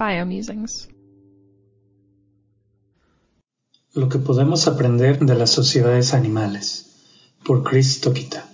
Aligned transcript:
Biomusings. 0.00 0.88
Lo 3.92 4.08
que 4.08 4.18
podemos 4.18 4.66
aprender 4.66 5.18
de 5.18 5.34
las 5.34 5.50
sociedades 5.50 6.14
animales, 6.14 6.86
por 7.44 7.62
Chris 7.64 8.00
Tokita. 8.00 8.48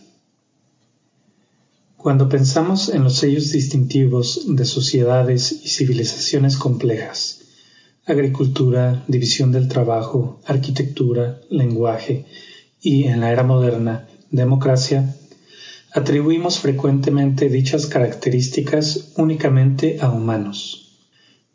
Cuando 1.96 2.28
pensamos 2.28 2.88
en 2.88 3.04
los 3.04 3.14
sellos 3.14 3.52
distintivos 3.52 4.56
de 4.56 4.64
sociedades 4.64 5.52
y 5.52 5.68
civilizaciones 5.68 6.56
complejas, 6.56 7.42
agricultura, 8.06 9.04
división 9.06 9.52
del 9.52 9.68
trabajo, 9.68 10.40
arquitectura, 10.46 11.40
lenguaje 11.48 12.26
y, 12.80 13.04
en 13.04 13.20
la 13.20 13.30
era 13.30 13.44
moderna, 13.44 14.08
democracia, 14.32 15.14
atribuimos 15.92 16.58
frecuentemente 16.58 17.48
dichas 17.48 17.86
características 17.86 19.12
únicamente 19.16 19.98
a 20.00 20.10
humanos. 20.10 20.85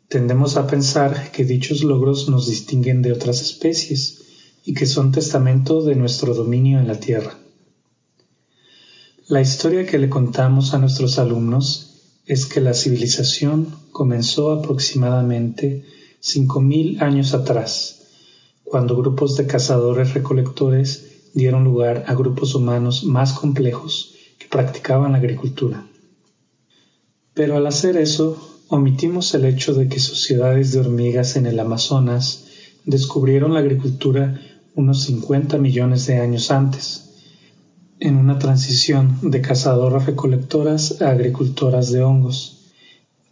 Tendemos 0.08 0.56
a 0.56 0.66
pensar 0.66 1.30
que 1.32 1.44
dichos 1.44 1.82
logros 1.82 2.28
nos 2.28 2.46
distinguen 2.46 3.02
de 3.02 3.12
otras 3.12 3.40
especies 3.40 4.22
y 4.64 4.74
que 4.74 4.86
son 4.86 5.12
testamento 5.12 5.82
de 5.82 5.96
nuestro 5.96 6.34
dominio 6.34 6.78
en 6.78 6.86
la 6.86 7.00
Tierra. 7.00 7.38
La 9.28 9.40
historia 9.40 9.86
que 9.86 9.98
le 9.98 10.10
contamos 10.10 10.74
a 10.74 10.78
nuestros 10.78 11.18
alumnos 11.18 12.20
es 12.26 12.46
que 12.46 12.60
la 12.60 12.74
civilización 12.74 13.74
comenzó 13.90 14.52
aproximadamente 14.52 15.84
5.000 16.22 17.00
años 17.02 17.34
atrás, 17.34 18.02
cuando 18.62 18.96
grupos 18.96 19.36
de 19.36 19.46
cazadores 19.46 20.14
recolectores 20.14 21.30
dieron 21.34 21.64
lugar 21.64 22.04
a 22.06 22.14
grupos 22.14 22.54
humanos 22.54 23.04
más 23.04 23.32
complejos 23.32 24.14
que 24.38 24.46
practicaban 24.46 25.12
la 25.12 25.18
agricultura. 25.18 25.86
Pero 27.34 27.56
al 27.56 27.66
hacer 27.66 27.96
eso, 27.96 28.51
omitimos 28.72 29.34
el 29.34 29.44
hecho 29.44 29.74
de 29.74 29.86
que 29.86 30.00
sociedades 30.00 30.72
de 30.72 30.80
hormigas 30.80 31.36
en 31.36 31.44
el 31.44 31.60
Amazonas 31.60 32.46
descubrieron 32.86 33.52
la 33.52 33.60
agricultura 33.60 34.40
unos 34.74 35.02
50 35.02 35.58
millones 35.58 36.06
de 36.06 36.16
años 36.16 36.50
antes, 36.50 37.10
en 38.00 38.16
una 38.16 38.38
transición 38.38 39.18
de 39.20 39.42
cazadoras 39.42 40.06
recolectoras 40.06 41.02
a 41.02 41.10
agricultoras 41.10 41.92
de 41.92 42.02
hongos, 42.02 42.72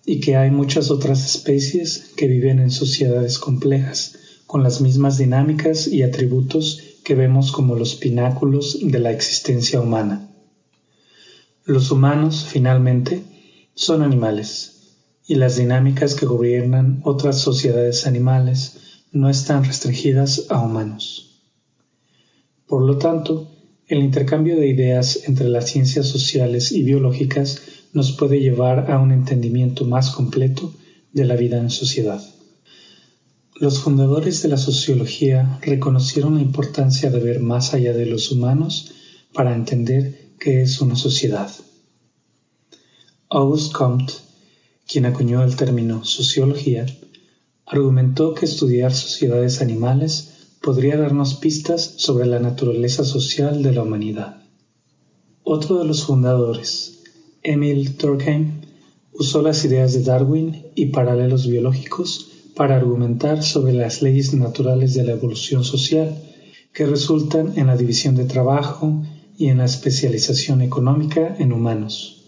y 0.04 0.20
que 0.20 0.36
hay 0.36 0.50
muchas 0.50 0.90
otras 0.90 1.24
especies 1.24 2.12
que 2.16 2.26
viven 2.26 2.58
en 2.58 2.70
sociedades 2.70 3.38
complejas, 3.38 4.18
con 4.46 4.62
las 4.62 4.82
mismas 4.82 5.16
dinámicas 5.16 5.86
y 5.86 6.02
atributos 6.02 6.82
que 7.02 7.14
vemos 7.14 7.50
como 7.50 7.76
los 7.76 7.94
pináculos 7.94 8.78
de 8.82 8.98
la 8.98 9.10
existencia 9.10 9.80
humana. 9.80 10.28
Los 11.64 11.90
humanos, 11.90 12.44
finalmente, 12.46 13.22
son 13.74 14.02
animales, 14.02 14.79
y 15.30 15.36
las 15.36 15.58
dinámicas 15.58 16.16
que 16.16 16.26
gobiernan 16.26 17.02
otras 17.04 17.38
sociedades 17.38 18.04
animales 18.04 19.04
no 19.12 19.30
están 19.30 19.62
restringidas 19.62 20.46
a 20.48 20.60
humanos. 20.60 21.44
Por 22.66 22.82
lo 22.82 22.98
tanto, 22.98 23.48
el 23.86 24.00
intercambio 24.00 24.56
de 24.56 24.66
ideas 24.66 25.28
entre 25.28 25.48
las 25.48 25.66
ciencias 25.66 26.06
sociales 26.06 26.72
y 26.72 26.82
biológicas 26.82 27.62
nos 27.92 28.10
puede 28.10 28.40
llevar 28.40 28.90
a 28.90 28.98
un 28.98 29.12
entendimiento 29.12 29.84
más 29.84 30.10
completo 30.10 30.74
de 31.12 31.24
la 31.24 31.36
vida 31.36 31.58
en 31.58 31.70
sociedad. 31.70 32.20
Los 33.54 33.78
fundadores 33.78 34.42
de 34.42 34.48
la 34.48 34.56
sociología 34.56 35.60
reconocieron 35.62 36.34
la 36.34 36.42
importancia 36.42 37.08
de 37.08 37.20
ver 37.20 37.38
más 37.38 37.72
allá 37.72 37.92
de 37.92 38.06
los 38.06 38.32
humanos 38.32 38.94
para 39.32 39.54
entender 39.54 40.32
qué 40.40 40.62
es 40.62 40.80
una 40.80 40.96
sociedad. 40.96 41.52
Auguste 43.28 43.72
Comte 43.72 44.29
quien 44.90 45.06
acuñó 45.06 45.44
el 45.44 45.54
término 45.54 46.04
sociología, 46.04 46.84
argumentó 47.64 48.34
que 48.34 48.46
estudiar 48.46 48.92
sociedades 48.92 49.60
animales 49.60 50.48
podría 50.60 50.96
darnos 50.96 51.34
pistas 51.34 51.94
sobre 51.98 52.26
la 52.26 52.40
naturaleza 52.40 53.04
social 53.04 53.62
de 53.62 53.72
la 53.72 53.84
humanidad. 53.84 54.42
Otro 55.44 55.78
de 55.78 55.84
los 55.84 56.02
fundadores, 56.04 57.04
Emil 57.44 57.96
Durkheim, 57.96 58.62
usó 59.12 59.42
las 59.42 59.64
ideas 59.64 59.92
de 59.92 60.02
Darwin 60.02 60.66
y 60.74 60.86
paralelos 60.86 61.46
biológicos 61.46 62.28
para 62.56 62.74
argumentar 62.74 63.44
sobre 63.44 63.72
las 63.72 64.02
leyes 64.02 64.34
naturales 64.34 64.94
de 64.94 65.04
la 65.04 65.12
evolución 65.12 65.62
social 65.62 66.20
que 66.72 66.86
resultan 66.86 67.52
en 67.56 67.68
la 67.68 67.76
división 67.76 68.16
de 68.16 68.24
trabajo 68.24 69.04
y 69.38 69.46
en 69.46 69.58
la 69.58 69.66
especialización 69.66 70.62
económica 70.62 71.36
en 71.38 71.52
humanos. 71.52 72.19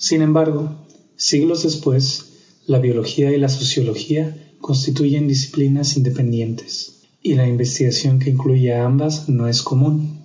Sin 0.00 0.22
embargo, 0.22 0.86
siglos 1.16 1.62
después, 1.62 2.32
la 2.66 2.78
biología 2.78 3.32
y 3.32 3.38
la 3.38 3.50
sociología 3.50 4.34
constituyen 4.58 5.28
disciplinas 5.28 5.94
independientes, 5.98 7.02
y 7.22 7.34
la 7.34 7.46
investigación 7.46 8.18
que 8.18 8.30
incluye 8.30 8.72
a 8.72 8.86
ambas 8.86 9.28
no 9.28 9.46
es 9.46 9.60
común. 9.60 10.22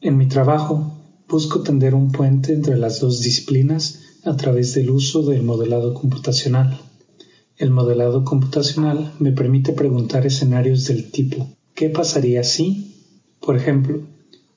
En 0.00 0.16
mi 0.16 0.26
trabajo, 0.26 0.98
busco 1.28 1.60
tender 1.60 1.94
un 1.94 2.10
puente 2.10 2.52
entre 2.52 2.76
las 2.76 2.98
dos 2.98 3.22
disciplinas 3.22 4.00
a 4.24 4.36
través 4.36 4.74
del 4.74 4.90
uso 4.90 5.22
del 5.22 5.44
modelado 5.44 5.94
computacional. 5.94 6.80
El 7.56 7.70
modelado 7.70 8.24
computacional 8.24 9.12
me 9.20 9.30
permite 9.30 9.72
preguntar 9.74 10.26
escenarios 10.26 10.86
del 10.86 11.12
tipo 11.12 11.48
¿qué 11.76 11.88
pasaría 11.88 12.42
si? 12.42 12.96
Por 13.38 13.56
ejemplo, 13.56 14.00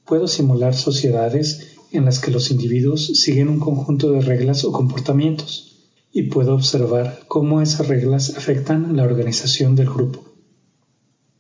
puedo 0.03 0.28
simular 0.28 0.73
sociedades 0.73 1.71
en 1.91 2.06
las 2.06 2.19
que 2.19 2.31
los 2.31 2.52
individuos 2.52 3.07
siguen 3.07 3.50
un 3.50 3.59
conjunto 3.59 4.12
de 4.12 4.22
reglas 4.22 4.63
o 4.63 4.72
comportamientos 4.72 5.72
y 6.12 6.24
puedo 6.24 6.53
observar 6.53 7.22
cómo 7.28 7.62
esas 7.62 7.88
reglas 7.88 8.35
afectan 8.38 8.96
la 8.96 9.03
organización 9.03 9.75
del 9.75 9.90
grupo. 9.90 10.25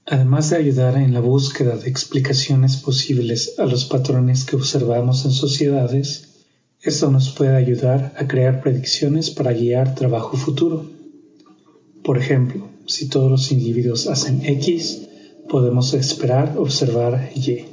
Además 0.05 0.49
de 0.49 0.57
ayudar 0.57 0.97
en 0.97 1.13
la 1.13 1.19
búsqueda 1.19 1.77
de 1.77 1.89
explicaciones 1.89 2.77
posibles 2.77 3.59
a 3.59 3.65
los 3.65 3.85
patrones 3.85 4.43
que 4.43 4.55
observamos 4.55 5.25
en 5.25 5.31
sociedades, 5.31 6.31
esto 6.81 7.11
nos 7.11 7.29
puede 7.29 7.55
ayudar 7.55 8.13
a 8.17 8.27
crear 8.27 8.61
predicciones 8.61 9.29
para 9.29 9.53
guiar 9.53 9.95
trabajo 9.95 10.35
futuro. 10.35 10.85
Por 12.03 12.17
ejemplo, 12.17 12.67
si 12.87 13.07
todos 13.07 13.29
los 13.29 13.51
individuos 13.51 14.07
hacen 14.07 14.43
X, 14.43 15.03
podemos 15.47 15.93
esperar 15.93 16.55
observar 16.57 17.31
Y. 17.35 17.70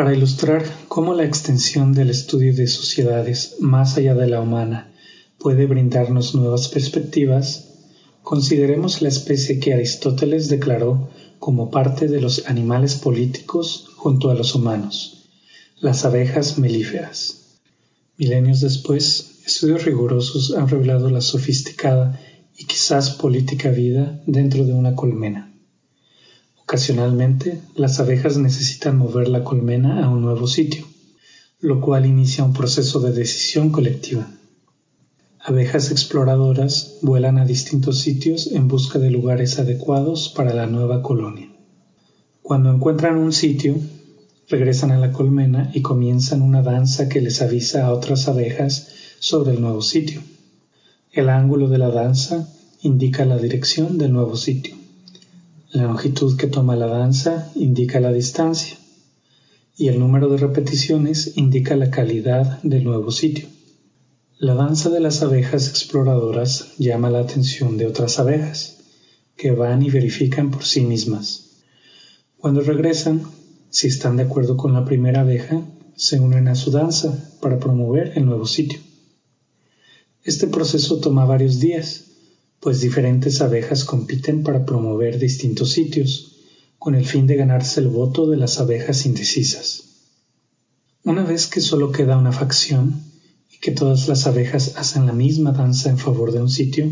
Para 0.00 0.16
ilustrar 0.16 0.64
cómo 0.88 1.12
la 1.12 1.24
extensión 1.24 1.92
del 1.92 2.08
estudio 2.08 2.54
de 2.54 2.66
sociedades 2.68 3.56
más 3.60 3.98
allá 3.98 4.14
de 4.14 4.28
la 4.28 4.40
humana 4.40 4.90
puede 5.36 5.66
brindarnos 5.66 6.34
nuevas 6.34 6.68
perspectivas, 6.68 7.74
consideremos 8.22 9.02
la 9.02 9.10
especie 9.10 9.60
que 9.60 9.74
Aristóteles 9.74 10.48
declaró 10.48 11.10
como 11.38 11.70
parte 11.70 12.08
de 12.08 12.18
los 12.18 12.48
animales 12.48 12.94
políticos 12.94 13.90
junto 13.96 14.30
a 14.30 14.34
los 14.34 14.54
humanos, 14.54 15.28
las 15.80 16.06
abejas 16.06 16.56
melíferas. 16.56 17.58
Milenios 18.16 18.60
después, 18.60 19.42
estudios 19.44 19.84
rigurosos 19.84 20.54
han 20.56 20.66
revelado 20.66 21.10
la 21.10 21.20
sofisticada 21.20 22.18
y 22.56 22.64
quizás 22.64 23.10
política 23.10 23.68
vida 23.68 24.22
dentro 24.24 24.64
de 24.64 24.72
una 24.72 24.94
colmena. 24.94 25.52
Ocasionalmente, 26.70 27.60
las 27.74 27.98
abejas 27.98 28.36
necesitan 28.36 28.96
mover 28.96 29.26
la 29.26 29.42
colmena 29.42 30.04
a 30.04 30.08
un 30.08 30.22
nuevo 30.22 30.46
sitio, 30.46 30.86
lo 31.58 31.80
cual 31.80 32.06
inicia 32.06 32.44
un 32.44 32.52
proceso 32.52 33.00
de 33.00 33.10
decisión 33.10 33.70
colectiva. 33.70 34.30
Abejas 35.40 35.90
exploradoras 35.90 36.98
vuelan 37.02 37.38
a 37.38 37.44
distintos 37.44 37.98
sitios 37.98 38.52
en 38.52 38.68
busca 38.68 39.00
de 39.00 39.10
lugares 39.10 39.58
adecuados 39.58 40.28
para 40.28 40.54
la 40.54 40.66
nueva 40.66 41.02
colonia. 41.02 41.50
Cuando 42.40 42.72
encuentran 42.72 43.18
un 43.18 43.32
sitio, 43.32 43.74
regresan 44.48 44.92
a 44.92 44.98
la 45.00 45.10
colmena 45.10 45.72
y 45.74 45.82
comienzan 45.82 46.40
una 46.40 46.62
danza 46.62 47.08
que 47.08 47.20
les 47.20 47.42
avisa 47.42 47.84
a 47.84 47.92
otras 47.92 48.28
abejas 48.28 48.90
sobre 49.18 49.54
el 49.54 49.60
nuevo 49.60 49.82
sitio. 49.82 50.22
El 51.10 51.30
ángulo 51.30 51.68
de 51.68 51.78
la 51.78 51.90
danza 51.90 52.48
indica 52.80 53.24
la 53.24 53.38
dirección 53.38 53.98
del 53.98 54.12
nuevo 54.12 54.36
sitio. 54.36 54.79
La 55.72 55.84
longitud 55.84 56.36
que 56.36 56.48
toma 56.48 56.74
la 56.74 56.88
danza 56.88 57.52
indica 57.54 58.00
la 58.00 58.12
distancia 58.12 58.76
y 59.76 59.86
el 59.86 60.00
número 60.00 60.28
de 60.28 60.36
repeticiones 60.36 61.36
indica 61.36 61.76
la 61.76 61.92
calidad 61.92 62.60
del 62.64 62.82
nuevo 62.82 63.12
sitio. 63.12 63.46
La 64.40 64.54
danza 64.54 64.90
de 64.90 64.98
las 64.98 65.22
abejas 65.22 65.68
exploradoras 65.68 66.72
llama 66.78 67.08
la 67.08 67.20
atención 67.20 67.76
de 67.76 67.86
otras 67.86 68.18
abejas, 68.18 68.78
que 69.36 69.52
van 69.52 69.84
y 69.84 69.90
verifican 69.90 70.50
por 70.50 70.64
sí 70.64 70.80
mismas. 70.80 71.62
Cuando 72.36 72.62
regresan, 72.62 73.22
si 73.70 73.86
están 73.86 74.16
de 74.16 74.24
acuerdo 74.24 74.56
con 74.56 74.72
la 74.72 74.84
primera 74.84 75.20
abeja, 75.20 75.62
se 75.94 76.18
unen 76.18 76.48
a 76.48 76.56
su 76.56 76.72
danza 76.72 77.32
para 77.40 77.60
promover 77.60 78.14
el 78.16 78.26
nuevo 78.26 78.44
sitio. 78.44 78.80
Este 80.24 80.48
proceso 80.48 80.98
toma 80.98 81.26
varios 81.26 81.60
días 81.60 82.09
pues 82.60 82.80
diferentes 82.80 83.40
abejas 83.40 83.84
compiten 83.84 84.42
para 84.42 84.66
promover 84.66 85.18
distintos 85.18 85.70
sitios, 85.70 86.36
con 86.78 86.94
el 86.94 87.06
fin 87.06 87.26
de 87.26 87.36
ganarse 87.36 87.80
el 87.80 87.88
voto 87.88 88.26
de 88.28 88.36
las 88.36 88.60
abejas 88.60 89.06
indecisas. 89.06 89.84
Una 91.02 91.24
vez 91.24 91.46
que 91.46 91.60
solo 91.60 91.90
queda 91.90 92.18
una 92.18 92.32
facción 92.32 93.02
y 93.50 93.58
que 93.58 93.70
todas 93.70 94.08
las 94.08 94.26
abejas 94.26 94.74
hacen 94.76 95.06
la 95.06 95.14
misma 95.14 95.52
danza 95.52 95.88
en 95.88 95.98
favor 95.98 96.32
de 96.32 96.40
un 96.40 96.50
sitio, 96.50 96.90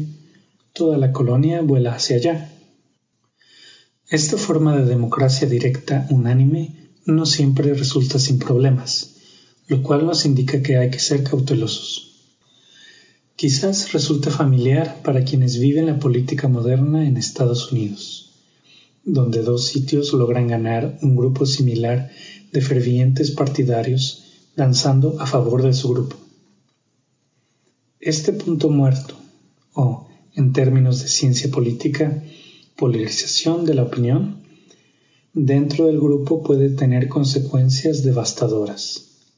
toda 0.72 0.96
la 0.96 1.12
colonia 1.12 1.60
vuela 1.60 1.94
hacia 1.94 2.16
allá. 2.16 2.52
Esta 4.08 4.38
forma 4.38 4.74
de 4.76 4.86
democracia 4.86 5.46
directa 5.46 6.06
unánime 6.08 6.92
no 7.04 7.26
siempre 7.26 7.74
resulta 7.74 8.18
sin 8.18 8.38
problemas, 8.38 9.16
lo 9.66 9.82
cual 9.82 10.06
nos 10.06 10.24
indica 10.24 10.62
que 10.62 10.78
hay 10.78 10.90
que 10.90 10.98
ser 10.98 11.22
cautelosos. 11.24 12.07
Quizás 13.38 13.92
resulte 13.92 14.30
familiar 14.30 15.00
para 15.04 15.22
quienes 15.22 15.60
viven 15.60 15.86
la 15.86 16.00
política 16.00 16.48
moderna 16.48 17.06
en 17.06 17.16
Estados 17.16 17.70
Unidos, 17.70 18.32
donde 19.04 19.42
dos 19.42 19.64
sitios 19.64 20.12
logran 20.12 20.48
ganar 20.48 20.98
un 21.02 21.14
grupo 21.14 21.46
similar 21.46 22.10
de 22.50 22.60
fervientes 22.60 23.30
partidarios 23.30 24.24
danzando 24.56 25.20
a 25.20 25.26
favor 25.26 25.62
de 25.62 25.72
su 25.72 25.88
grupo. 25.90 26.16
Este 28.00 28.32
punto 28.32 28.70
muerto, 28.70 29.14
o, 29.72 30.08
en 30.34 30.52
términos 30.52 31.00
de 31.02 31.06
ciencia 31.06 31.48
política, 31.48 32.20
polarización 32.74 33.64
de 33.64 33.74
la 33.74 33.84
opinión, 33.84 34.42
dentro 35.32 35.86
del 35.86 36.00
grupo 36.00 36.42
puede 36.42 36.70
tener 36.70 37.06
consecuencias 37.06 38.02
devastadoras. 38.02 39.30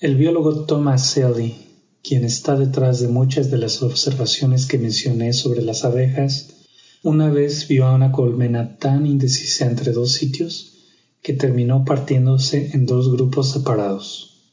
El 0.00 0.16
biólogo 0.16 0.64
Thomas 0.64 1.10
Selly, 1.10 1.67
quien 2.02 2.24
está 2.24 2.56
detrás 2.56 3.00
de 3.00 3.08
muchas 3.08 3.50
de 3.50 3.58
las 3.58 3.82
observaciones 3.82 4.66
que 4.66 4.78
mencioné 4.78 5.32
sobre 5.32 5.62
las 5.62 5.84
abejas, 5.84 6.66
una 7.02 7.30
vez 7.30 7.68
vio 7.68 7.86
a 7.86 7.94
una 7.94 8.12
colmena 8.12 8.76
tan 8.78 9.06
indecisa 9.06 9.66
entre 9.66 9.92
dos 9.92 10.12
sitios 10.12 10.78
que 11.22 11.32
terminó 11.32 11.84
partiéndose 11.84 12.70
en 12.72 12.86
dos 12.86 13.12
grupos 13.12 13.50
separados. 13.50 14.52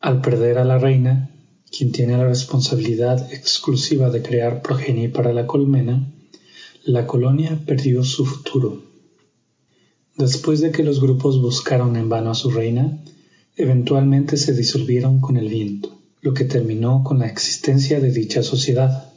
Al 0.00 0.20
perder 0.20 0.58
a 0.58 0.64
la 0.64 0.78
reina, 0.78 1.30
quien 1.70 1.92
tiene 1.92 2.16
la 2.16 2.26
responsabilidad 2.26 3.32
exclusiva 3.32 4.10
de 4.10 4.22
crear 4.22 4.62
progenie 4.62 5.08
para 5.08 5.32
la 5.32 5.46
colmena, 5.46 6.12
la 6.84 7.06
colonia 7.06 7.60
perdió 7.66 8.04
su 8.04 8.26
futuro. 8.26 8.82
Después 10.16 10.60
de 10.60 10.70
que 10.70 10.84
los 10.84 11.00
grupos 11.00 11.40
buscaron 11.40 11.96
en 11.96 12.08
vano 12.08 12.30
a 12.30 12.34
su 12.34 12.50
reina, 12.50 13.02
eventualmente 13.56 14.36
se 14.36 14.52
disolvieron 14.52 15.20
con 15.20 15.36
el 15.36 15.48
viento, 15.48 15.93
lo 16.24 16.32
que 16.32 16.46
terminó 16.46 17.04
con 17.04 17.18
la 17.18 17.26
existencia 17.26 18.00
de 18.00 18.10
dicha 18.10 18.42
sociedad. 18.42 19.12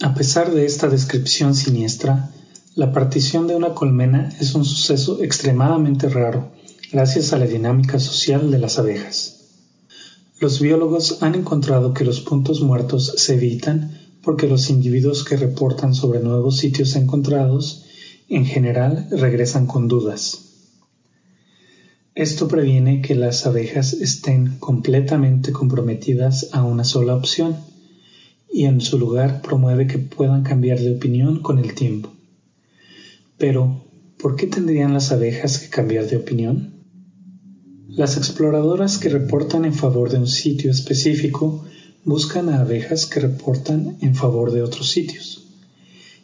A 0.00 0.14
pesar 0.14 0.54
de 0.54 0.66
esta 0.66 0.88
descripción 0.88 1.56
siniestra, 1.56 2.30
la 2.76 2.92
partición 2.92 3.48
de 3.48 3.56
una 3.56 3.74
colmena 3.74 4.28
es 4.38 4.54
un 4.54 4.64
suceso 4.64 5.20
extremadamente 5.20 6.08
raro, 6.08 6.52
gracias 6.92 7.32
a 7.32 7.38
la 7.38 7.46
dinámica 7.46 7.98
social 7.98 8.52
de 8.52 8.58
las 8.60 8.78
abejas. 8.78 9.48
Los 10.38 10.60
biólogos 10.60 11.24
han 11.24 11.34
encontrado 11.34 11.92
que 11.92 12.04
los 12.04 12.20
puntos 12.20 12.60
muertos 12.60 13.12
se 13.16 13.34
evitan 13.34 13.98
porque 14.22 14.46
los 14.46 14.70
individuos 14.70 15.24
que 15.24 15.36
reportan 15.36 15.92
sobre 15.92 16.20
nuevos 16.20 16.56
sitios 16.56 16.94
encontrados 16.94 17.84
en 18.28 18.46
general 18.46 19.08
regresan 19.10 19.66
con 19.66 19.88
dudas. 19.88 20.53
Esto 22.14 22.46
previene 22.46 23.02
que 23.02 23.16
las 23.16 23.44
abejas 23.44 23.92
estén 23.92 24.58
completamente 24.60 25.50
comprometidas 25.50 26.50
a 26.52 26.62
una 26.62 26.84
sola 26.84 27.16
opción 27.16 27.56
y 28.52 28.66
en 28.66 28.80
su 28.80 29.00
lugar 29.00 29.42
promueve 29.42 29.88
que 29.88 29.98
puedan 29.98 30.44
cambiar 30.44 30.78
de 30.78 30.94
opinión 30.94 31.42
con 31.42 31.58
el 31.58 31.74
tiempo. 31.74 32.14
Pero, 33.36 33.84
¿por 34.16 34.36
qué 34.36 34.46
tendrían 34.46 34.94
las 34.94 35.10
abejas 35.10 35.58
que 35.58 35.68
cambiar 35.70 36.06
de 36.06 36.18
opinión? 36.18 36.74
Las 37.88 38.16
exploradoras 38.16 38.98
que 38.98 39.08
reportan 39.08 39.64
en 39.64 39.74
favor 39.74 40.08
de 40.08 40.18
un 40.18 40.28
sitio 40.28 40.70
específico 40.70 41.64
buscan 42.04 42.48
a 42.48 42.60
abejas 42.60 43.06
que 43.06 43.18
reportan 43.18 43.96
en 44.00 44.14
favor 44.14 44.52
de 44.52 44.62
otros 44.62 44.88
sitios. 44.88 45.48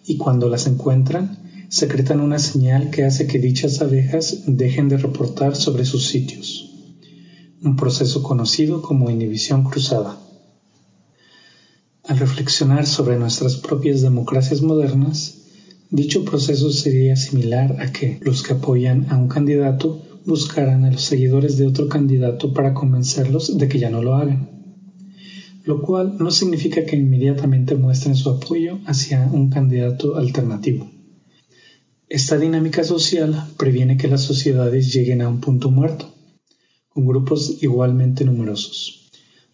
Y 0.06 0.18
cuando 0.18 0.48
las 0.48 0.68
encuentran, 0.68 1.39
secretan 1.70 2.20
una 2.20 2.40
señal 2.40 2.90
que 2.90 3.04
hace 3.04 3.28
que 3.28 3.38
dichas 3.38 3.80
abejas 3.80 4.42
dejen 4.48 4.88
de 4.88 4.96
reportar 4.96 5.54
sobre 5.54 5.84
sus 5.84 6.08
sitios. 6.08 6.68
Un 7.62 7.76
proceso 7.76 8.24
conocido 8.24 8.82
como 8.82 9.08
inhibición 9.08 9.62
cruzada. 9.62 10.18
Al 12.02 12.18
reflexionar 12.18 12.86
sobre 12.86 13.20
nuestras 13.20 13.54
propias 13.54 14.02
democracias 14.02 14.62
modernas, 14.62 15.42
dicho 15.90 16.24
proceso 16.24 16.72
sería 16.72 17.14
similar 17.14 17.76
a 17.80 17.92
que 17.92 18.18
los 18.20 18.42
que 18.42 18.54
apoyan 18.54 19.06
a 19.08 19.16
un 19.16 19.28
candidato 19.28 20.02
buscarán 20.26 20.84
a 20.84 20.90
los 20.90 21.02
seguidores 21.02 21.56
de 21.56 21.68
otro 21.68 21.88
candidato 21.88 22.52
para 22.52 22.74
convencerlos 22.74 23.56
de 23.56 23.68
que 23.68 23.78
ya 23.78 23.90
no 23.90 24.02
lo 24.02 24.16
hagan, 24.16 24.50
lo 25.64 25.82
cual 25.82 26.16
no 26.18 26.32
significa 26.32 26.84
que 26.84 26.96
inmediatamente 26.96 27.76
muestren 27.76 28.16
su 28.16 28.28
apoyo 28.28 28.80
hacia 28.86 29.30
un 29.32 29.50
candidato 29.50 30.16
alternativo. 30.16 30.99
Esta 32.10 32.36
dinámica 32.36 32.82
social 32.82 33.46
previene 33.56 33.96
que 33.96 34.08
las 34.08 34.22
sociedades 34.22 34.92
lleguen 34.92 35.22
a 35.22 35.28
un 35.28 35.40
punto 35.40 35.70
muerto, 35.70 36.12
con 36.88 37.06
grupos 37.06 37.62
igualmente 37.62 38.24
numerosos, 38.24 39.12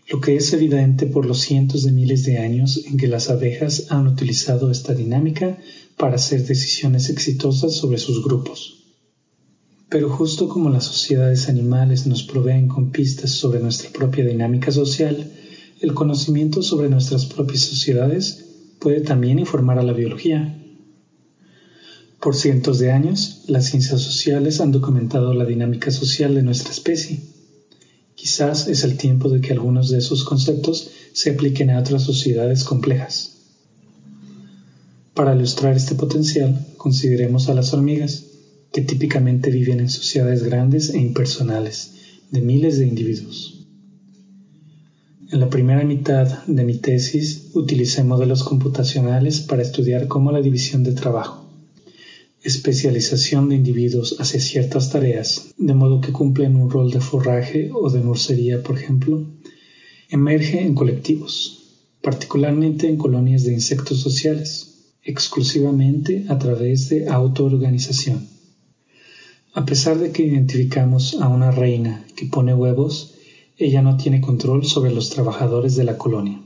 lo 0.08 0.22
que 0.22 0.36
es 0.36 0.54
evidente 0.54 1.04
por 1.04 1.26
los 1.26 1.40
cientos 1.40 1.82
de 1.82 1.92
miles 1.92 2.24
de 2.24 2.38
años 2.38 2.82
en 2.86 2.96
que 2.96 3.08
las 3.08 3.28
abejas 3.28 3.88
han 3.90 4.06
utilizado 4.06 4.70
esta 4.70 4.94
dinámica 4.94 5.58
para 5.98 6.14
hacer 6.14 6.46
decisiones 6.46 7.10
exitosas 7.10 7.74
sobre 7.74 7.98
sus 7.98 8.24
grupos. 8.24 8.86
Pero 9.90 10.08
justo 10.08 10.48
como 10.48 10.70
las 10.70 10.84
sociedades 10.84 11.50
animales 11.50 12.06
nos 12.06 12.22
proveen 12.22 12.68
con 12.68 12.90
pistas 12.90 13.32
sobre 13.32 13.60
nuestra 13.60 13.90
propia 13.90 14.24
dinámica 14.24 14.72
social, 14.72 15.30
el 15.82 15.92
conocimiento 15.92 16.62
sobre 16.62 16.88
nuestras 16.88 17.26
propias 17.26 17.60
sociedades 17.60 18.46
puede 18.80 19.02
también 19.02 19.38
informar 19.38 19.78
a 19.78 19.82
la 19.82 19.92
biología. 19.92 20.62
Por 22.20 22.34
cientos 22.34 22.78
de 22.78 22.90
años, 22.90 23.44
las 23.46 23.66
ciencias 23.66 24.00
sociales 24.00 24.60
han 24.60 24.72
documentado 24.72 25.34
la 25.34 25.44
dinámica 25.44 25.90
social 25.90 26.34
de 26.34 26.42
nuestra 26.42 26.72
especie. 26.72 27.20
Quizás 28.14 28.68
es 28.68 28.84
el 28.84 28.96
tiempo 28.96 29.28
de 29.28 29.40
que 29.40 29.52
algunos 29.52 29.90
de 29.90 29.98
esos 29.98 30.24
conceptos 30.24 30.90
se 31.12 31.30
apliquen 31.30 31.70
a 31.70 31.78
otras 31.78 32.02
sociedades 32.02 32.64
complejas. 32.64 33.36
Para 35.14 35.34
ilustrar 35.34 35.76
este 35.76 35.94
potencial, 35.94 36.66
consideremos 36.76 37.48
a 37.48 37.54
las 37.54 37.72
hormigas 37.72 38.24
que 38.72 38.82
típicamente 38.82 39.50
viven 39.50 39.80
en 39.80 39.88
sociedades 39.88 40.42
grandes 40.42 40.90
e 40.90 40.98
impersonales, 40.98 41.92
de 42.30 42.40
miles 42.40 42.78
de 42.78 42.86
individuos. 42.86 43.66
En 45.30 45.40
la 45.40 45.48
primera 45.48 45.84
mitad 45.84 46.44
de 46.46 46.64
mi 46.64 46.78
tesis 46.78 47.50
utilicé 47.54 48.04
modelos 48.04 48.42
computacionales 48.44 49.40
para 49.40 49.62
estudiar 49.62 50.08
cómo 50.08 50.32
la 50.32 50.40
división 50.40 50.84
de 50.84 50.92
trabajo, 50.92 51.45
especialización 52.46 53.48
de 53.48 53.56
individuos 53.56 54.16
hacia 54.20 54.40
ciertas 54.40 54.90
tareas, 54.90 55.52
de 55.58 55.74
modo 55.74 56.00
que 56.00 56.12
cumplen 56.12 56.54
un 56.54 56.70
rol 56.70 56.92
de 56.92 57.00
forraje 57.00 57.70
o 57.72 57.90
de 57.90 58.00
nursería, 58.00 58.62
por 58.62 58.78
ejemplo, 58.78 59.26
emerge 60.10 60.62
en 60.62 60.74
colectivos, 60.74 61.88
particularmente 62.02 62.88
en 62.88 62.98
colonias 62.98 63.42
de 63.42 63.52
insectos 63.52 63.98
sociales, 63.98 64.92
exclusivamente 65.02 66.26
a 66.28 66.38
través 66.38 66.88
de 66.88 67.08
autoorganización. 67.08 68.28
A 69.54 69.64
pesar 69.66 69.98
de 69.98 70.12
que 70.12 70.22
identificamos 70.22 71.20
a 71.20 71.26
una 71.28 71.50
reina 71.50 72.04
que 72.14 72.26
pone 72.26 72.54
huevos, 72.54 73.14
ella 73.56 73.82
no 73.82 73.96
tiene 73.96 74.20
control 74.20 74.66
sobre 74.66 74.92
los 74.92 75.10
trabajadores 75.10 75.74
de 75.74 75.84
la 75.84 75.98
colonia. 75.98 76.40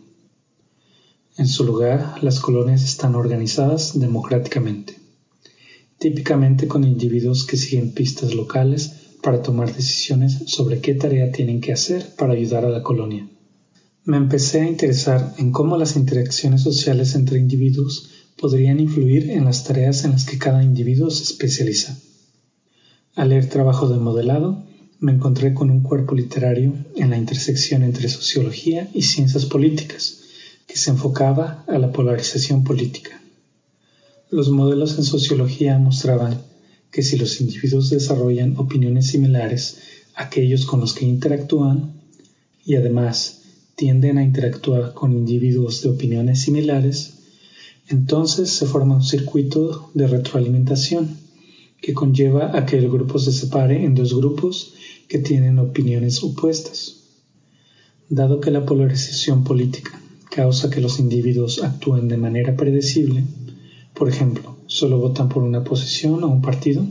En 1.36 1.46
su 1.46 1.64
lugar, 1.64 2.22
las 2.22 2.40
colonias 2.40 2.84
están 2.84 3.14
organizadas 3.14 3.98
democráticamente, 3.98 4.99
típicamente 6.00 6.66
con 6.66 6.82
individuos 6.82 7.44
que 7.44 7.58
siguen 7.58 7.92
pistas 7.92 8.34
locales 8.34 8.92
para 9.22 9.42
tomar 9.42 9.74
decisiones 9.76 10.44
sobre 10.46 10.80
qué 10.80 10.94
tarea 10.94 11.30
tienen 11.30 11.60
que 11.60 11.74
hacer 11.74 12.14
para 12.16 12.32
ayudar 12.32 12.64
a 12.64 12.70
la 12.70 12.82
colonia. 12.82 13.28
Me 14.04 14.16
empecé 14.16 14.62
a 14.62 14.66
interesar 14.66 15.34
en 15.36 15.52
cómo 15.52 15.76
las 15.76 15.96
interacciones 15.96 16.62
sociales 16.62 17.14
entre 17.14 17.38
individuos 17.38 18.10
podrían 18.38 18.80
influir 18.80 19.30
en 19.30 19.44
las 19.44 19.62
tareas 19.64 20.04
en 20.04 20.12
las 20.12 20.24
que 20.24 20.38
cada 20.38 20.62
individuo 20.62 21.10
se 21.10 21.22
especializa. 21.22 21.98
Al 23.14 23.28
leer 23.28 23.50
trabajo 23.50 23.86
de 23.90 23.98
modelado, 23.98 24.64
me 25.00 25.12
encontré 25.12 25.52
con 25.52 25.70
un 25.70 25.82
cuerpo 25.82 26.14
literario 26.14 26.72
en 26.96 27.10
la 27.10 27.18
intersección 27.18 27.82
entre 27.82 28.08
sociología 28.08 28.88
y 28.94 29.02
ciencias 29.02 29.44
políticas, 29.44 30.22
que 30.66 30.78
se 30.78 30.88
enfocaba 30.88 31.66
a 31.68 31.78
la 31.78 31.92
polarización 31.92 32.64
política. 32.64 33.19
Los 34.32 34.48
modelos 34.48 34.96
en 34.96 35.02
sociología 35.02 35.76
mostraban 35.80 36.40
que 36.92 37.02
si 37.02 37.18
los 37.18 37.40
individuos 37.40 37.90
desarrollan 37.90 38.56
opiniones 38.58 39.08
similares 39.08 39.78
a 40.14 40.24
aquellos 40.24 40.66
con 40.66 40.78
los 40.78 40.92
que 40.94 41.04
interactúan, 41.04 41.94
y 42.64 42.76
además 42.76 43.42
tienden 43.74 44.18
a 44.18 44.22
interactuar 44.22 44.94
con 44.94 45.12
individuos 45.12 45.82
de 45.82 45.88
opiniones 45.88 46.42
similares, 46.42 47.14
entonces 47.88 48.50
se 48.50 48.66
forma 48.66 48.94
un 48.94 49.02
circuito 49.02 49.90
de 49.94 50.06
retroalimentación 50.06 51.16
que 51.82 51.92
conlleva 51.92 52.56
a 52.56 52.66
que 52.66 52.78
el 52.78 52.88
grupo 52.88 53.18
se 53.18 53.32
separe 53.32 53.84
en 53.84 53.96
dos 53.96 54.14
grupos 54.14 54.74
que 55.08 55.18
tienen 55.18 55.58
opiniones 55.58 56.22
opuestas. 56.22 57.02
Dado 58.08 58.40
que 58.40 58.52
la 58.52 58.64
polarización 58.64 59.42
política 59.42 60.00
causa 60.30 60.70
que 60.70 60.80
los 60.80 61.00
individuos 61.00 61.64
actúen 61.64 62.06
de 62.06 62.16
manera 62.16 62.56
predecible, 62.56 63.24
por 64.00 64.08
ejemplo, 64.08 64.56
solo 64.66 64.98
votan 64.98 65.28
por 65.28 65.42
una 65.42 65.62
posición 65.62 66.24
o 66.24 66.28
un 66.28 66.40
partido, 66.40 66.86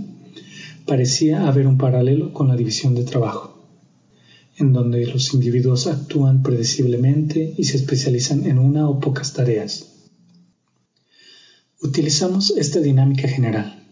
parecía 0.86 1.48
haber 1.48 1.66
un 1.66 1.80
paralelo 1.80 2.34
con 2.34 2.48
la 2.48 2.56
división 2.56 2.94
de 2.94 3.04
trabajo, 3.04 3.66
en 4.58 4.74
donde 4.74 5.08
los 5.08 5.34
individuos 5.34 5.88
actúan 5.88 6.44
predeciblemente 6.44 7.56
y 7.58 7.64
se 7.64 7.78
especializan 7.78 8.46
en 8.46 8.60
una 8.60 8.88
o 8.88 9.00
pocas 9.00 9.34
tareas. 9.34 9.88
Utilizamos 11.82 12.52
esta 12.52 12.80
dinámica 12.80 13.28
general, 13.28 13.88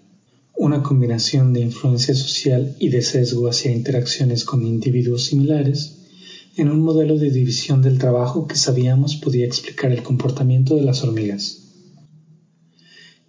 una 0.55 0.83
combinación 0.83 1.53
de 1.53 1.61
influencia 1.61 2.13
social 2.13 2.75
y 2.77 2.89
de 2.89 3.01
sesgo 3.01 3.47
hacia 3.47 3.71
interacciones 3.71 4.45
con 4.45 4.63
individuos 4.63 5.25
similares, 5.25 6.05
en 6.55 6.69
un 6.69 6.81
modelo 6.81 7.17
de 7.17 7.31
división 7.31 7.81
del 7.81 7.97
trabajo 7.97 8.47
que 8.47 8.57
sabíamos 8.57 9.15
podía 9.15 9.47
explicar 9.47 9.91
el 9.91 10.03
comportamiento 10.03 10.75
de 10.75 10.83
las 10.83 11.03
hormigas. 11.03 11.66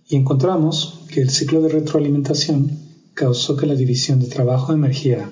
Y 0.09 0.17
encontramos 0.17 1.01
que 1.13 1.21
el 1.21 1.29
ciclo 1.29 1.61
de 1.61 1.69
retroalimentación 1.69 2.79
causó 3.13 3.57
que 3.57 3.67
la 3.67 3.75
división 3.75 4.21
de 4.21 4.29
trabajo 4.29 4.73
emergiera, 4.73 5.31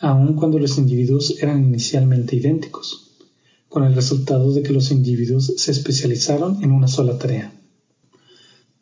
aun 0.00 0.34
cuando 0.34 0.58
los 0.58 0.78
individuos 0.78 1.36
eran 1.40 1.62
inicialmente 1.62 2.34
idénticos, 2.34 3.12
con 3.68 3.84
el 3.84 3.94
resultado 3.94 4.52
de 4.52 4.62
que 4.62 4.72
los 4.72 4.90
individuos 4.90 5.52
se 5.56 5.70
especializaron 5.70 6.62
en 6.64 6.72
una 6.72 6.88
sola 6.88 7.18
tarea. 7.18 7.52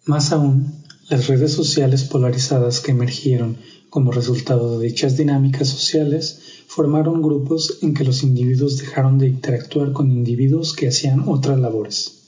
Más 0.06 0.32
aún, 0.32 0.82
las 1.10 1.26
redes 1.26 1.52
sociales 1.52 2.04
polarizadas 2.04 2.80
que 2.80 2.92
emergieron 2.92 3.58
como 3.90 4.12
resultado 4.12 4.78
de 4.78 4.86
dichas 4.86 5.18
dinámicas 5.18 5.68
sociales 5.68 6.40
formaron 6.66 7.20
grupos 7.20 7.80
en 7.82 7.92
que 7.92 8.04
los 8.04 8.22
individuos 8.22 8.78
dejaron 8.78 9.18
de 9.18 9.28
interactuar 9.28 9.92
con 9.92 10.10
individuos 10.10 10.72
que 10.72 10.88
hacían 10.88 11.28
otras 11.28 11.60
labores. 11.60 12.21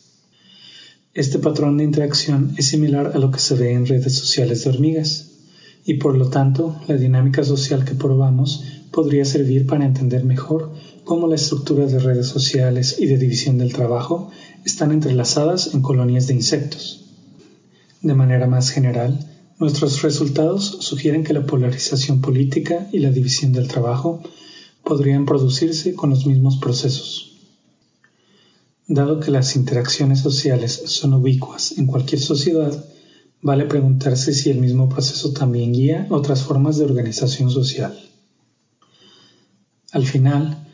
Este 1.15 1.39
patrón 1.39 1.79
de 1.79 1.85
interacción 1.85 2.55
es 2.59 2.67
similar 2.67 3.13
a 3.15 3.19
lo 3.19 3.31
que 3.31 3.39
se 3.39 3.55
ve 3.55 3.73
en 3.73 3.87
redes 3.87 4.15
sociales 4.15 4.65
de 4.65 4.71
hormigas, 4.71 5.31
y 5.85 5.95
por 5.95 6.17
lo 6.17 6.29
tanto 6.29 6.77
la 6.89 6.97
dinámica 6.97 7.45
social 7.45 7.85
que 7.85 7.95
probamos 7.95 8.65
podría 8.91 9.25
servir 9.25 9.67
para 9.67 9.85
entender 9.85 10.25
mejor 10.25 10.73
cómo 11.05 11.27
las 11.27 11.43
estructuras 11.43 11.93
de 11.93 12.01
redes 12.01 12.27
sociales 12.27 12.97
y 12.99 13.07
de 13.07 13.19
división 13.19 13.59
del 13.59 13.73
trabajo 13.73 14.31
están 14.65 14.93
entrelazadas 14.93 15.75
en 15.75 15.83
colonias 15.83 16.27
de 16.27 16.35
insectos. 16.35 17.05
De 18.03 18.15
manera 18.15 18.47
más 18.47 18.71
general, 18.71 19.19
Nuestros 19.57 20.03
resultados 20.03 20.79
sugieren 20.81 21.23
que 21.23 21.33
la 21.33 21.47
polarización 21.47 22.21
política 22.21 22.89
y 22.93 22.99
la 22.99 23.13
división 23.13 23.53
del 23.53 23.69
trabajo 23.69 24.21
podrían 24.83 25.27
producirse 25.27 25.95
con 25.95 26.11
los 26.11 26.27
mismos 26.27 26.57
procesos. 26.57 27.34
Dado 28.87 29.21
que 29.21 29.31
las 29.31 29.57
interacciones 29.57 30.21
sociales 30.21 30.83
son 30.87 31.15
ubicuas 31.15 31.79
en 31.79 31.87
cualquier 31.87 32.21
sociedad, 32.21 32.85
vale 33.41 33.65
preguntarse 33.65 34.35
si 34.35 34.51
el 34.51 34.59
mismo 34.59 34.89
proceso 34.89 35.33
también 35.33 35.73
guía 35.73 36.07
otras 36.11 36.43
formas 36.43 36.77
de 36.79 36.85
organización 36.85 37.51
social. 37.51 37.99
Al 39.93 40.07
final, 40.07 40.67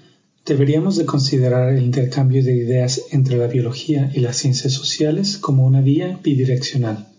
deberíamos 0.45 0.97
de 0.97 1.07
considerar 1.07 1.73
el 1.73 1.83
intercambio 1.83 2.43
de 2.43 2.57
ideas 2.57 3.02
entre 3.11 3.37
la 3.37 3.47
biología 3.47 4.11
y 4.14 4.21
las 4.21 4.37
ciencias 4.37 4.73
sociales 4.73 5.38
como 5.38 5.67
una 5.67 5.81
vía 5.81 6.19
bidireccional 6.23 7.11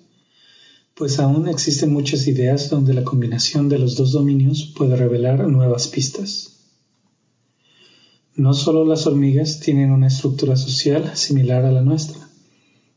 pues 1.02 1.18
aún 1.18 1.48
existen 1.48 1.92
muchas 1.92 2.28
ideas 2.28 2.70
donde 2.70 2.94
la 2.94 3.04
combinación 3.04 3.70
de 3.70 3.80
los 3.80 3.96
dos 3.96 4.12
dominios 4.12 4.72
puede 4.78 4.96
revelar 4.96 5.48
nuevas 5.48 5.88
pistas. 5.88 6.61
No 8.42 8.56
solo 8.56 8.84
las 8.86 9.06
hormigas 9.06 9.60
tienen 9.60 9.92
una 9.92 10.08
estructura 10.08 10.56
social 10.56 11.12
similar 11.14 11.64
a 11.64 11.72
la 11.72 11.84
nuestra, 11.84 12.28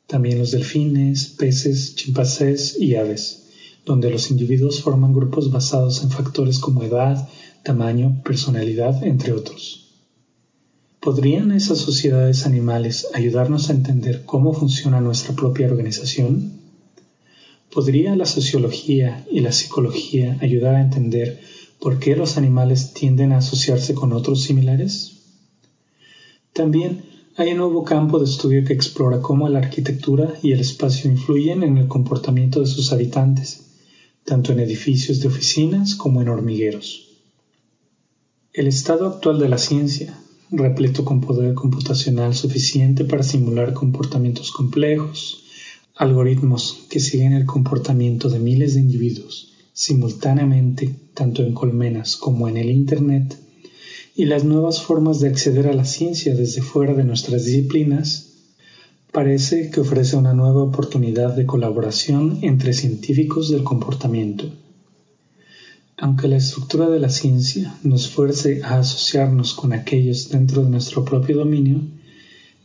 también 0.06 0.38
los 0.38 0.52
delfines, 0.52 1.26
peces, 1.38 1.96
chimpancés 1.96 2.80
y 2.80 2.94
aves, 2.94 3.44
donde 3.84 4.08
los 4.08 4.30
individuos 4.30 4.80
forman 4.80 5.12
grupos 5.12 5.52
basados 5.52 6.02
en 6.02 6.08
factores 6.08 6.58
como 6.58 6.82
edad, 6.82 7.28
tamaño, 7.62 8.22
personalidad, 8.24 9.04
entre 9.04 9.34
otros. 9.34 9.90
¿Podrían 10.98 11.52
esas 11.52 11.76
sociedades 11.76 12.46
animales 12.46 13.08
ayudarnos 13.12 13.68
a 13.68 13.74
entender 13.74 14.24
cómo 14.24 14.54
funciona 14.54 15.02
nuestra 15.02 15.36
propia 15.36 15.66
organización? 15.66 16.52
¿Podría 17.70 18.16
la 18.16 18.24
sociología 18.24 19.26
y 19.30 19.40
la 19.40 19.52
psicología 19.52 20.38
ayudar 20.40 20.76
a 20.76 20.80
entender 20.80 21.42
por 21.80 21.98
qué 21.98 22.16
los 22.16 22.38
animales 22.38 22.94
tienden 22.94 23.32
a 23.32 23.38
asociarse 23.38 23.92
con 23.92 24.14
otros 24.14 24.42
similares? 24.42 25.13
También 26.54 27.04
hay 27.37 27.50
un 27.50 27.58
nuevo 27.58 27.82
campo 27.82 28.20
de 28.20 28.26
estudio 28.26 28.64
que 28.64 28.73
explora 28.73 29.20
cómo 29.20 29.49
la 29.49 29.58
arquitectura 29.58 30.34
y 30.40 30.52
el 30.52 30.61
espacio 30.61 31.11
influyen 31.11 31.64
en 31.64 31.76
el 31.78 31.88
comportamiento 31.88 32.61
de 32.61 32.66
sus 32.66 32.92
habitantes, 32.92 33.64
tanto 34.25 34.52
en 34.52 34.61
edificios 34.61 35.20
de 35.20 35.26
oficinas 35.28 35.96
como 35.96 36.23
en 36.23 36.28
hormigueros. 36.28 37.08
El 38.52 38.68
estado 38.68 39.08
actual 39.08 39.40
de 39.40 39.49
la 39.49 39.58
ciencia, 39.58 40.16
repleto 40.50 41.04
con 41.04 41.20
poder 41.20 41.54
computacional 41.54 42.37
suficiente 42.37 43.04
para 43.04 43.25
simular 43.25 43.75
comportamientos 43.75 44.52
complejos, 44.52 45.42
algoritmos 45.96 46.87
que 46.88 47.00
siguen 47.00 47.32
el 47.32 47.46
comportamiento 47.46 48.28
de 48.28 48.38
miles 48.38 48.75
de 48.75 48.80
individuos 48.80 49.50
simultáneamente 49.75 50.94
tanto 51.14 51.42
en 51.42 51.52
colmenas 51.52 52.16
como 52.16 52.49
en 52.49 52.56
el 52.56 52.70
Internet 52.70 53.43
y 54.14 54.26
las 54.26 54.44
nuevas 54.44 54.83
formas 54.83 55.21
de 55.21 55.28
acceder 55.28 55.66
a 55.66 55.75
la 55.75 55.85
ciencia 55.85 56.35
desde 56.35 56.62
fuera 56.62 56.94
de 56.94 57.04
nuestras 57.04 57.44
disciplinas, 57.44 58.33
parece 59.12 59.71
que 59.71 59.80
ofrece 59.80 60.16
una 60.16 60.35
nueva 60.35 60.62
oportunidad 60.62 61.35
de 61.35 61.47
colaboración 61.47 62.38
entre 62.42 62.73
científicos 62.73 63.50
del 63.50 63.64
comportamiento. 63.64 64.50
Aunque 65.97 66.28
la 66.28 66.37
estructura 66.37 66.88
de 66.88 67.00
la 67.00 67.09
ciencia 67.09 67.75
nos 67.83 68.09
fuerce 68.09 68.62
a 68.62 68.78
asociarnos 68.78 69.54
con 69.54 69.73
aquellos 69.73 70.28
dentro 70.28 70.62
de 70.62 70.71
nuestro 70.71 71.04
propio 71.04 71.37
dominio, 71.37 71.83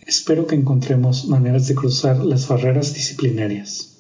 Espero 0.10 0.48
que 0.48 0.56
encontremos 0.56 1.28
maneras 1.28 1.68
de 1.68 1.76
cruzar 1.76 2.26
las 2.26 2.48
barreras 2.48 2.96
disciplinarias. 2.96 3.96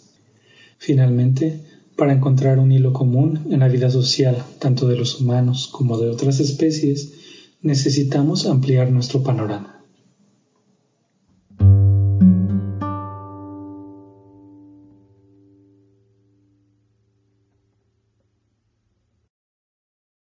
Finalmente, 0.80 1.62
para 1.96 2.14
encontrar 2.14 2.58
un 2.58 2.72
hilo 2.72 2.94
común 2.94 3.46
en 3.52 3.60
la 3.60 3.68
vida 3.68 3.92
social 3.92 4.44
tanto 4.58 4.88
de 4.88 4.98
los 4.98 5.22
humanos 5.22 5.68
como 5.68 6.00
de 6.00 6.10
otras 6.10 6.40
especies, 6.40 7.14
necesitamos 7.62 8.46
ampliar 8.46 8.90
nuestro 8.90 9.22
panorama. 9.24 9.79